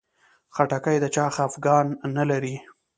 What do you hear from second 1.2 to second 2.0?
خفګان